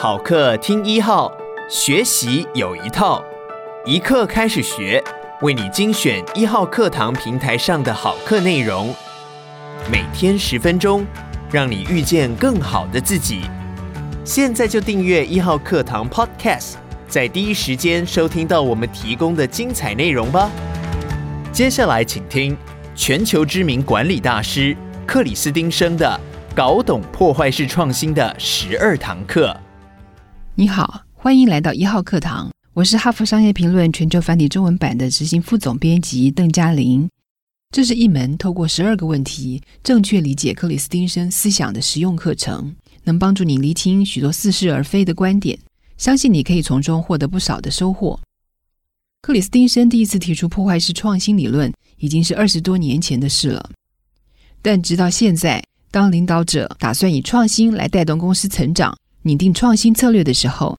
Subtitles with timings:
[0.00, 1.36] 好课听一号，
[1.68, 3.20] 学习有一套，
[3.84, 5.02] 一课开始学，
[5.40, 8.94] 为你精选一号课堂平台上的好课内容，
[9.90, 11.04] 每天十分钟，
[11.50, 13.40] 让你遇见更好的自己。
[14.24, 16.74] 现在就订阅一号课堂 Podcast，
[17.08, 20.48] 在第一时间收听到我们提供的精彩内容吧。
[21.52, 22.56] 接下来请听
[22.94, 26.20] 全球知名管理大师克里斯汀生的
[26.54, 29.48] 《搞懂破坏式创新的十二堂课》。
[30.60, 32.50] 你好，欢迎来到一号课堂。
[32.72, 37.08] 我是哈佛商业评论全球繁体中文版的执行副总编辑邓嘉玲。
[37.70, 45.56] 这是一门透过十二个问题，正确理解克里斯汀生思想的实用课程，能帮助你厘清许多似是而非的观点。
[45.96, 48.18] 相信你可以从中获得不少的收获。
[49.22, 53.70] 克里斯汀生第一次提出破坏式创新理论，已经是二十多年前的事了。
[54.60, 55.62] 但直到现在，
[55.92, 60.74] 当领导者打算以创新来带动公司成长，拟定创新策略的时候，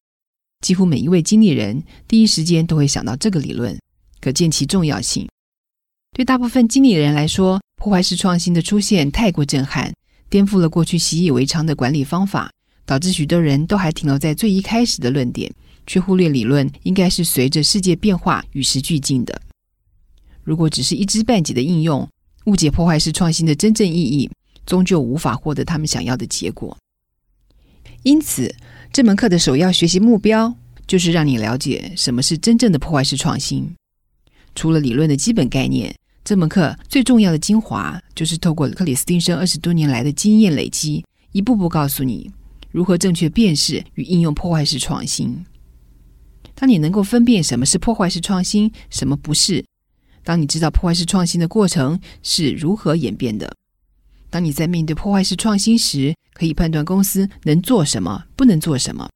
[0.65, 3.79] 几乎每一位经理人第一时间都会想到这个理论，
[4.19, 5.29] 可见其重要性。
[6.13, 9.93] 对大部分经理人来说，破坏式创新的出现太过震撼，
[10.31, 12.51] 颠覆了过去习以为常的管理方法，
[12.87, 15.53] 导致许多人都还停留在最一开始的论点，
[15.85, 19.39] 却忽略理论应该是随着世界变化与时俱进的。
[20.43, 22.09] 如果只是一知半解的应用，
[22.45, 24.27] 误解破坏式创新的真正意义，
[24.65, 26.75] 终究无法获得他们想要的结果。
[28.03, 28.55] 因此，
[28.93, 30.55] 这门课的首要学习目标
[30.87, 33.75] 就是让你了解什么是真正的破坏式创新。
[34.55, 42.31] 除了理论的基本概念，这门课最重要的精华就是透过克里斯汀生二十多年来的经验累积，一步步告诉你
[42.71, 45.45] 如何正确辨识与应用破坏式创新。
[46.55, 49.63] 当你能够分辨什么是破坏式创新，什么不是；
[50.23, 53.55] 当你知道破坏式创新的过程是如何演变的。
[54.29, 59.09] 当你在面对破坏式创新时，可以判断公司能做什么，不能做什么，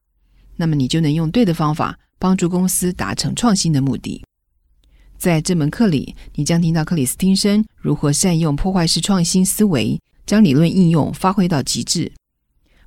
[0.57, 4.21] 那么你就能用对的方法帮助公司达成创新的目的。
[5.17, 12.11] 在这门课里，你将听到克里斯汀生如何善用破坏式创新思维，将理论应用发挥到极致，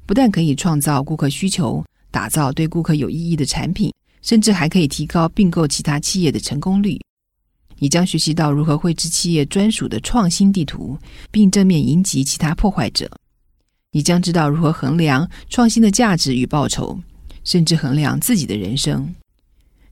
[0.04, 3.90] 不但可以创造顾客需求，打造对顾客有意义的产品，
[4.20, 7.00] 甚至还可以提高并购其他企业的成功率。
[7.78, 10.98] 你将学习到如何绘制企业专属的创新地图，
[11.30, 13.10] 并正面迎击其他破坏者。
[13.96, 17.00] 你将知道如何衡量创新的价值与报酬，
[17.44, 19.14] 甚至衡量自己的人生。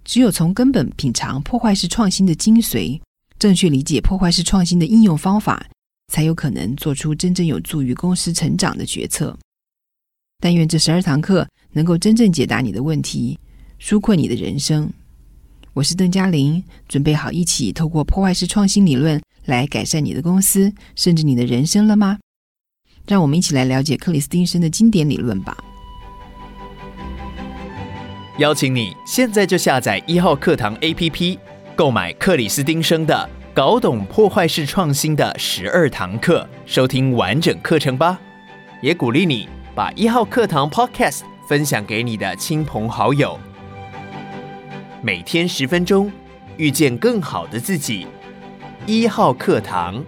[0.04, 3.00] 只有从根本品尝破坏式创新的精髓，
[3.38, 5.66] 正确理解破坏式创新的应用方法，
[6.12, 9.34] 才有可能做出真正有助于公司成长的决策。
[10.38, 13.38] 但愿这十二堂课能够真正解答你的问题，
[13.81, 14.93] 纾困你的人生。
[15.72, 22.19] 我是邓嘉玲，准备好一起透过破坏式创新理论来改善你的公司，甚至你的人生了吗？
[23.06, 25.56] 让我们一起来了解克里斯汀生的经典理论吧。
[28.38, 31.38] 邀请你现在就下载一号课堂 APP，
[31.76, 38.19] 购买克里斯汀生的《搞懂破坏式创新的十二堂课》，收听完整课程吧。
[38.82, 43.38] 也鼓励你把一号课堂 Podcast 分享给你的亲朋好友。
[45.00, 46.10] 每天十分钟，
[46.56, 48.06] 遇见更好的自己。
[48.87, 50.04] 一号课堂。